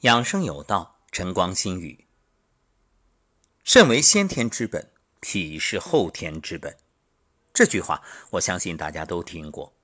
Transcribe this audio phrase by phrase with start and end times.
[0.00, 2.06] 养生有道，晨光心语。
[3.64, 6.76] 肾为先天之本，脾是后天之本。
[7.54, 9.74] 这句话，我相信大家都听过。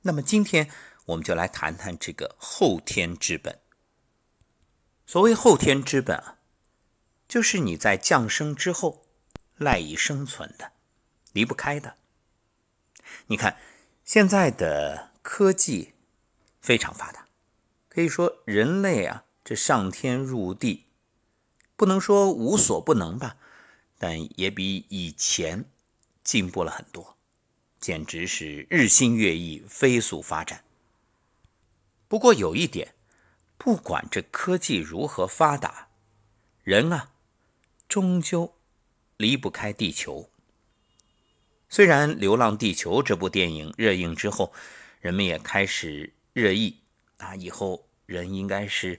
[0.00, 0.68] 那么今天
[1.04, 3.60] 我们就来谈谈这个后天之本。
[5.06, 6.38] 所谓后天之本啊，
[7.28, 9.06] 就是你在降生之后
[9.54, 10.72] 赖以生存的、
[11.32, 11.96] 离不开的。
[13.28, 13.56] 你看
[14.04, 15.94] 现在的科技
[16.60, 17.28] 非常发达。
[17.94, 20.86] 可以说，人类啊，这上天入地，
[21.76, 23.36] 不能说无所不能吧，
[23.98, 25.66] 但也比以前
[26.24, 27.18] 进步了很多，
[27.78, 30.64] 简直是日新月异、飞速发展。
[32.08, 32.94] 不过有一点，
[33.58, 35.88] 不管这科技如何发达，
[36.64, 37.10] 人啊，
[37.86, 38.54] 终究
[39.18, 40.30] 离不开地球。
[41.68, 44.54] 虽然《流浪地球》这部电影热映之后，
[45.02, 46.78] 人们也开始热议。
[47.22, 48.98] 啊，以后人应该是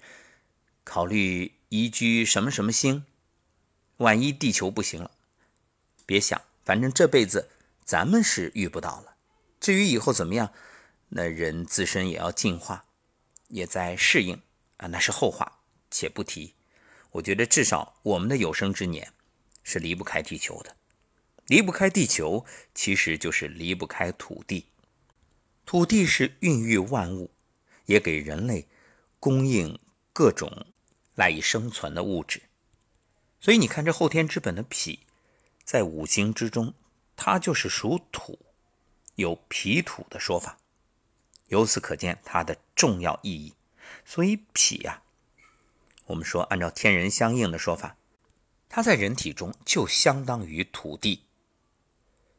[0.85, 3.03] 考虑移居什么什么星？
[3.97, 5.11] 万一地球不行了，
[6.05, 7.49] 别想，反正这辈子
[7.83, 9.17] 咱们是遇不到了。
[9.59, 10.53] 至于以后怎么样，
[11.09, 12.85] 那人自身也要进化，
[13.49, 14.41] 也在适应
[14.77, 15.59] 啊，那是后话，
[15.91, 16.53] 且不提。
[17.11, 19.11] 我觉得至少我们的有生之年
[19.63, 20.75] 是离不开地球的，
[21.47, 24.67] 离不开地球，其实就是离不开土地。
[25.65, 27.29] 土地是孕育万物。
[27.85, 28.67] 也给人类
[29.19, 29.79] 供应
[30.11, 30.67] 各种
[31.15, 32.41] 赖以生存的物质，
[33.39, 35.01] 所以你看，这后天之本的脾，
[35.63, 36.73] 在五行之中，
[37.15, 38.39] 它就是属土，
[39.15, 40.57] 有脾土的说法。
[41.47, 43.53] 由此可见它的重要意义。
[44.05, 45.03] 所以脾呀，
[46.05, 47.97] 我们说按照天人相应的说法，
[48.69, 51.23] 它在人体中就相当于土地。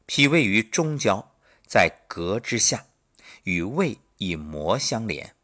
[0.07, 1.33] 脾位于中焦，
[1.67, 2.87] 在膈之下，
[3.45, 3.99] 与胃。
[4.27, 5.35] 以膜相连，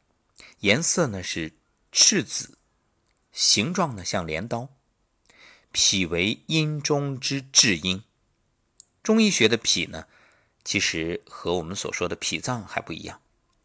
[0.60, 1.52] 颜色呢是
[1.92, 2.56] 赤紫，
[3.30, 4.70] 形状呢像镰刀。
[5.72, 8.02] 脾为阴中之至阴。
[9.02, 10.06] 中医学的脾呢，
[10.64, 13.20] 其实和我们所说的脾脏还不一样，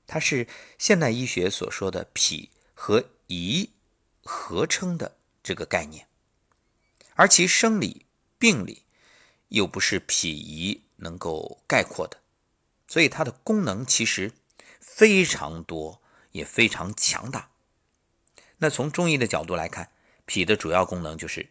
[0.05, 3.69] 它是现代医学所说的脾和胰
[4.23, 6.07] 合称的这个概念，
[7.15, 8.05] 而其生理
[8.37, 8.83] 病理
[9.47, 12.19] 又不是脾胰能够概括的，
[12.87, 14.33] 所以它的功能其实。
[14.87, 16.01] 非常多，
[16.31, 17.49] 也非常强大。
[18.59, 19.91] 那从中医的角度来看，
[20.25, 21.49] 脾的主要功能就是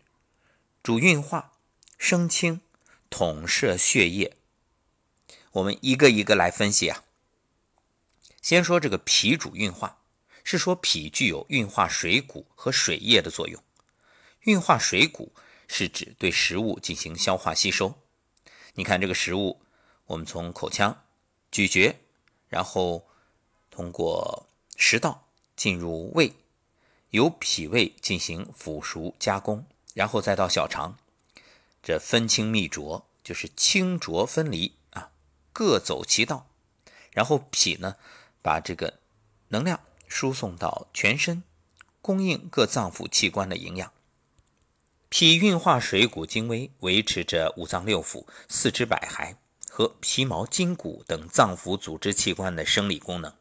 [0.82, 1.52] 主运化、
[1.98, 2.62] 生清、
[3.10, 4.36] 统摄血液。
[5.52, 7.04] 我们一个一个来分析啊。
[8.40, 9.98] 先说这个脾主运化，
[10.42, 13.62] 是说脾具有运化水谷和水液的作用。
[14.42, 15.34] 运化水谷
[15.68, 18.00] 是指对食物进行消化吸收。
[18.74, 19.60] 你看这个食物，
[20.06, 21.04] 我们从口腔
[21.50, 22.00] 咀嚼，
[22.48, 23.06] 然后。
[23.74, 24.46] 通过
[24.76, 25.26] 食道
[25.56, 26.32] 进入胃，
[27.10, 30.96] 由脾胃进行腐熟加工，然后再到小肠，
[31.82, 35.10] 这分清泌浊就是清浊分离啊，
[35.52, 36.46] 各走其道。
[37.10, 37.96] 然后脾呢，
[38.42, 39.00] 把这个
[39.48, 41.42] 能量输送到全身，
[42.00, 43.92] 供应各脏腑器官的营养。
[45.08, 49.36] 脾运化水谷精微，维持着五脏六腑、四肢百骸
[49.68, 53.32] 和皮毛筋骨等脏腑组织器官的生理功能。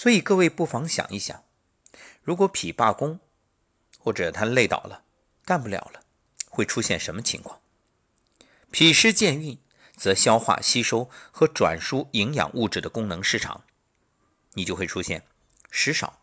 [0.00, 1.44] 所以各位不妨想一想，
[2.22, 3.20] 如果脾罢工，
[3.98, 5.04] 或者他累倒了，
[5.44, 6.02] 干不了了，
[6.48, 7.60] 会出现什么情况？
[8.70, 9.58] 脾湿健运，
[9.94, 13.62] 则消化吸收和转输营养物质的功能失常，
[14.54, 15.26] 你就会出现
[15.70, 16.22] 食少、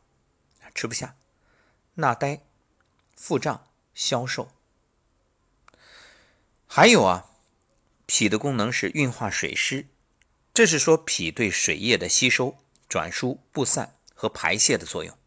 [0.74, 1.16] 吃不下、
[1.94, 2.42] 纳呆、
[3.16, 4.52] 腹胀、消瘦。
[6.66, 7.30] 还有啊，
[8.08, 9.86] 脾的功能是运化水湿，
[10.52, 12.58] 这是说脾对水液的吸收。
[12.88, 15.18] 转输、布散和排泄的作用。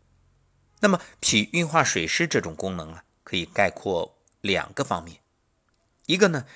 [0.80, 5.20] 那么，脾运化水湿这种功能啊，可以概括两个方面：
[6.06, 6.46] 一个呢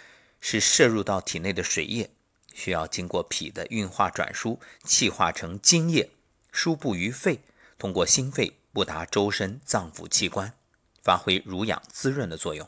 [0.41, 2.11] 是摄入到体内的水液，
[2.55, 6.11] 需要经过脾的运化转输，气化成津液，
[6.51, 7.41] 输布于肺，
[7.77, 10.55] 通过心肺布达周身脏腑器官，
[11.03, 12.67] 发挥濡养滋润的作用；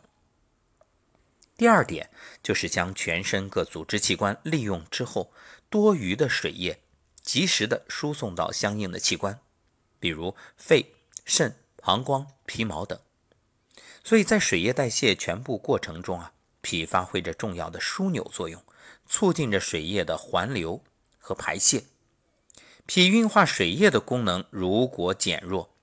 [1.57, 2.11] 第二点
[2.43, 5.33] 就是将全身各组织器官利用之后
[5.71, 6.81] 多余的水液。
[7.27, 9.41] 及时的输送到相应的器官，
[9.99, 10.95] 比如肺、
[11.25, 12.99] 肾、膀胱、皮毛等。
[14.05, 18.63] 所以在水液代谢全部过程中啊，脾发挥着重要的枢纽作用，
[19.07, 20.85] 促进着水液的环流
[21.19, 21.85] 和排泄。
[22.87, 25.75] 脾运化水液的功能如果减弱，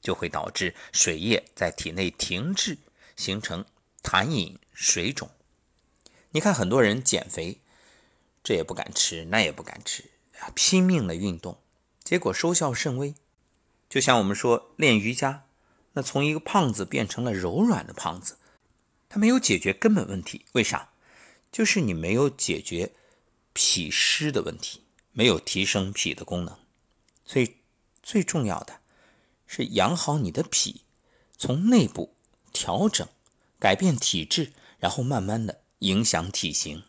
[0.00, 2.76] 就会导致水液在体内停滞，
[3.16, 3.64] 形成
[4.02, 5.30] 痰饮、水肿。
[6.32, 7.60] 你看很多人减肥，
[8.42, 10.10] 这也不敢吃，那也不敢吃。
[10.54, 11.58] 拼命的运动，
[12.02, 13.14] 结果收效甚微。
[13.88, 15.44] 就像我们说练瑜伽，
[15.92, 18.38] 那从一个胖子变成了柔软的胖子，
[19.08, 20.44] 它没有解决根本问题。
[20.52, 20.90] 为啥？
[21.50, 22.92] 就是你没有解决
[23.54, 24.82] 脾湿的问题，
[25.12, 26.58] 没有提升脾的功能。
[27.24, 27.56] 所以
[28.02, 28.80] 最重要的
[29.46, 30.82] 是养好你的脾，
[31.38, 32.14] 从内部
[32.52, 33.08] 调整、
[33.58, 36.84] 改变体质，然后慢慢的影响体型。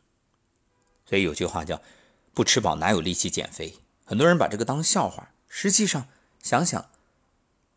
[1.06, 1.82] 所以有句话叫
[2.40, 6.08] “不吃饱哪有力气减肥”，很多人把这个当笑话，实际上
[6.42, 6.90] 想想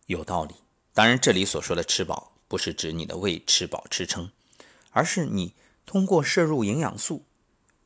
[0.07, 0.55] 有道理。
[0.95, 4.31] 当然，这里所说的吃饱，不是指你的胃吃饱吃撑，
[4.93, 5.55] 而是你
[5.85, 7.25] 通过摄入营养素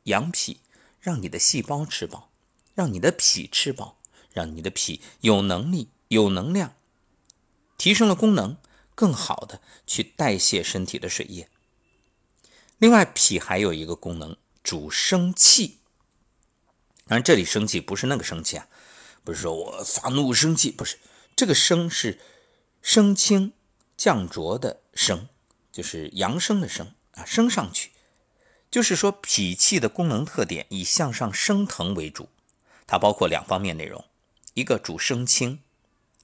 [0.03, 0.59] 养脾，
[1.01, 2.29] 让你的细胞吃饱，
[2.75, 3.97] 让你的脾吃饱，
[4.31, 6.75] 让你的脾有能力、有能量，
[7.79, 8.55] 提升了功能，
[8.93, 11.49] 更好的去代谢身体的水液。
[12.77, 15.76] 另外，脾还有一个功能，主生气。
[17.07, 18.67] 当然，这里生气不是那个生气啊，
[19.23, 20.97] 不是说我发怒生气，不是
[21.35, 22.19] 这个生是。
[22.79, 23.51] 升清
[23.97, 25.27] 降浊的升，
[25.73, 27.89] 就是阳升的升啊，升上去，
[28.71, 32.29] 就是说脾气的功能特点以向上升腾为主，
[32.85, 34.05] 它包括两方面内容，
[34.53, 35.59] 一个主升清，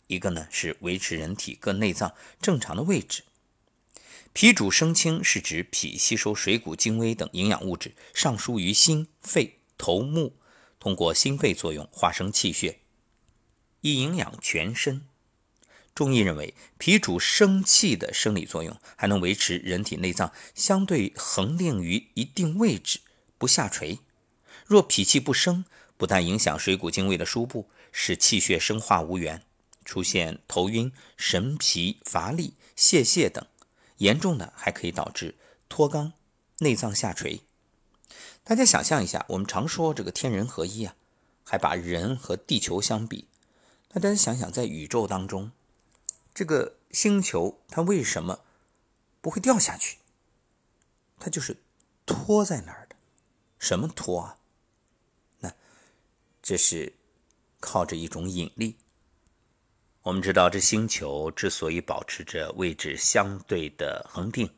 [0.07, 3.23] 一个呢是维持人体各内脏正常的位置。
[4.31, 10.37] 脾主升清是指脾吸收水谷精微等营养物质，上输于心肺头目，
[10.83, 12.79] 通过心肺作用化生气血，
[13.79, 15.07] 以营养全身。
[15.95, 22.99] 中医认为，脾主生气的生理作用，还能维持人体内脏相对恒定于一定位置，
[23.37, 23.99] 不下垂。
[24.65, 25.63] 若脾气不升，
[25.95, 29.41] 不但影响水谷精微的输布，使气血生化无源，
[29.85, 33.47] 出现头晕、神疲乏力、泄泻等，
[33.99, 35.35] 严重的还可以导致
[35.69, 36.11] 脱肛、
[36.57, 37.39] 内脏下垂。
[38.45, 40.95] 大家想象一下，我们常说这个天人合一啊，
[41.45, 43.27] 还把人和地球相比，
[43.91, 45.51] 那大家想想，在宇宙当中。
[46.33, 48.41] 这个星球它为什么
[49.21, 49.99] 不会掉下去？
[51.19, 51.57] 它就是
[52.05, 52.95] 托在那儿的。
[53.59, 54.37] 什么托啊？
[55.39, 55.53] 那
[56.41, 56.93] 这是
[57.61, 58.75] 靠着一种引力。
[60.01, 64.53] 我们知道，这星球之所以保持着位置相对的恒定，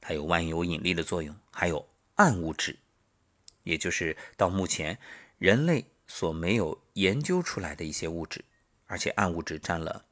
[0.00, 2.76] 它有万有引力的作用，还有暗物质，
[3.64, 4.98] 也就是到目前
[5.38, 8.44] 人类所没有研究出来的一些物质，
[8.86, 10.04] 而且暗物质占了。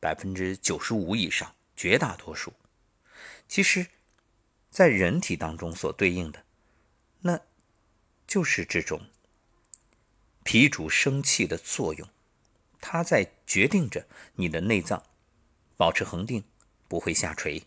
[0.00, 2.52] 百分之九十五以上，绝大多数，
[3.48, 3.88] 其实，
[4.70, 6.44] 在人体当中所对应的，
[7.22, 7.40] 那
[8.24, 9.00] 就是这种
[10.44, 12.08] 脾主生气的作用，
[12.80, 15.02] 它在决定着你的内脏
[15.76, 16.44] 保持恒定，
[16.86, 17.64] 不会下垂。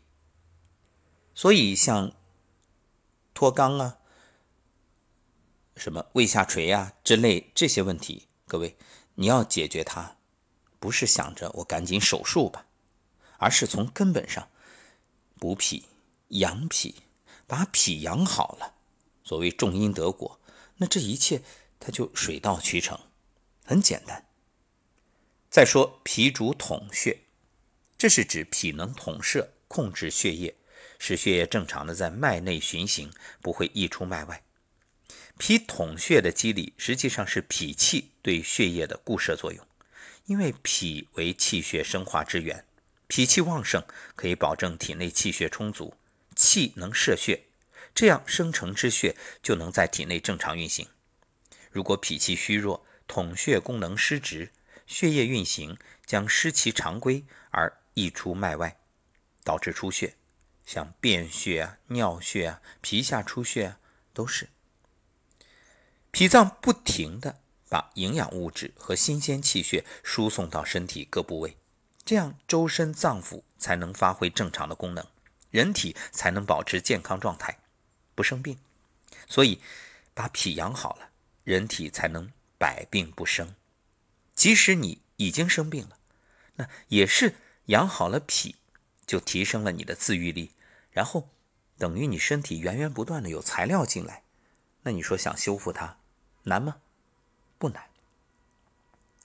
[1.36, 2.13] 所以，像
[3.33, 3.98] 脱肛啊、
[5.81, 8.78] 什么胃下垂啊之类这些问题，各位
[9.16, 10.16] 你要解决它。
[10.80, 12.68] 不是想着我赶紧手术吧，
[13.39, 14.48] 而是从根本上
[15.39, 15.86] 补脾、
[16.28, 17.01] 养脾，
[17.48, 18.75] 把脾养好了。
[19.24, 20.39] 所谓种因得果，
[20.78, 21.42] 那这一切
[21.80, 23.00] 它就水到渠成，
[23.66, 24.28] 很简单。
[25.50, 27.22] 再说脾主统血，
[27.98, 30.56] 这是指脾能统摄、控制血液，
[31.00, 33.12] 使血液正常的在脉内循行，
[33.42, 34.44] 不会溢出脉外。
[35.44, 39.66] 脾统血的机理，实际上是脾气对血液的固摄作用。
[40.26, 42.64] 因为脾为气血生化之源，
[43.08, 43.84] 脾气旺盛
[44.16, 45.95] 可以保证体内气血充足，
[46.36, 47.45] 气能摄血，
[47.95, 50.88] 这样生成之血就能在体内正常运行。
[51.71, 54.52] 如果脾气虚弱，统血功能失职，
[54.86, 58.78] 血液运行将失其常规而溢出脉外，
[59.44, 60.14] 导致出血，
[60.68, 63.80] 像便血啊、尿血啊、皮下出血啊，
[64.14, 64.48] 都是
[66.11, 67.37] 脾脏不停的。
[67.71, 71.56] 把营养物质和新鲜气血输送到身体各部位，
[72.03, 75.07] 这样周身脏腑才能发挥正常的功能，
[75.51, 77.59] 人体才能保持健康状态，
[78.13, 78.57] 不生病。
[79.25, 79.61] 所以，
[80.13, 81.11] 把脾养好了，
[81.45, 83.56] 人体才能百病不生。
[84.35, 85.97] 即使你已经生病了，
[86.56, 87.35] 那也是
[87.68, 88.57] 养好了脾，
[89.07, 90.51] 就提升了你的自愈力，
[90.91, 91.30] 然后
[91.77, 94.23] 等于你身体源源不断的有材料进来。
[94.81, 95.99] 那你说想修复它
[96.44, 96.78] 难吗？
[97.57, 97.90] 不难，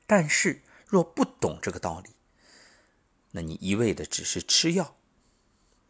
[0.06, 2.10] 但是若不懂这个道理，
[3.30, 4.96] 那你一味的只是吃药，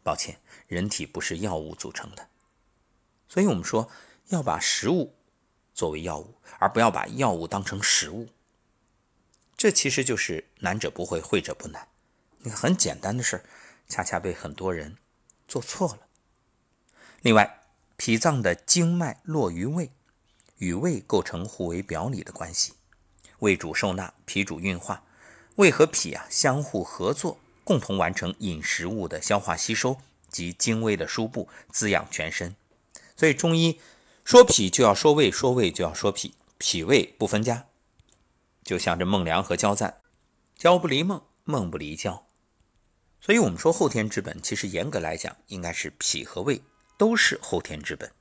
[0.03, 2.29] 抱歉，人体不是药物组成的，
[3.27, 3.91] 所以我们说
[4.27, 5.13] 要把食物
[5.73, 8.29] 作为药物，而不要把药物当成食物。
[9.57, 11.89] 这其实就是难者不会，会者不难。
[12.39, 13.43] 你，很简单的事儿，
[13.89, 14.97] 恰恰被很多人
[15.47, 16.07] 做错了。
[17.21, 17.65] 另外，
[17.97, 19.91] 脾脏的经脉络于胃。
[20.57, 22.73] 与胃构成互为表里的关系，
[23.39, 25.03] 胃主受纳，脾主运化，
[25.55, 29.97] 胃和脾啊相互合作，共同完成饮食物的消化吸收
[30.29, 32.55] 及精微的输布，滋养全身。
[33.15, 33.79] 所以中医
[34.23, 37.65] 说脾就要说胃，说胃就要说脾，脾胃不分家。
[38.63, 40.01] 就像这孟良和焦赞，
[40.57, 42.25] 焦不离孟，孟不离焦。
[43.21, 46.61] 所以我们说后天之本，其实严格来讲，应该是脾和胃
[46.97, 48.11] 都是后天之本。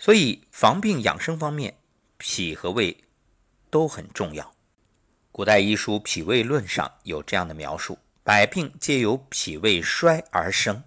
[0.00, 1.76] 所以防病养生方面，
[2.16, 3.04] 脾和胃
[3.68, 4.56] 都很重要。
[5.30, 10.82] 古代医书《脾胃论》上有这样的描述：百病皆由脾胃衰而生，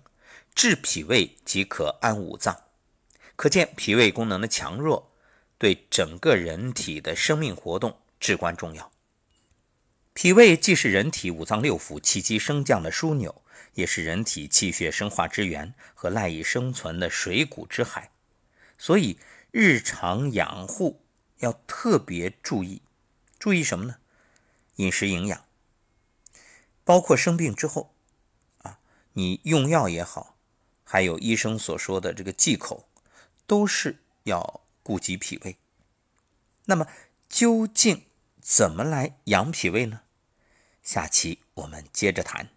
[0.56, 2.60] 治脾胃即可安五脏。
[3.36, 5.12] 可见脾胃功能的强弱
[5.60, 8.92] 对整个人体的生命活动至关重要。
[10.16, 13.44] 脾胃既是人体五脏六腑气机升降的枢纽，
[13.76, 18.10] 也是人体气血生化之源和赖以生存的水谷之海。
[18.78, 19.18] 所以
[19.52, 21.02] 日常养护
[21.38, 22.82] 要特别注意，
[23.38, 23.98] 注意什么呢？
[24.78, 25.46] 饮食营养，
[26.84, 27.94] 包括生病之后，
[28.64, 28.80] 啊，
[29.14, 30.36] 你用药也好，
[30.84, 32.88] 还有医生所说的这个忌口，
[33.46, 35.58] 都是要顾及脾胃。
[36.66, 36.88] 那么
[37.30, 38.06] 究竟
[38.42, 40.02] 怎么来养脾胃呢？
[40.82, 42.50] 下期我们接着谈。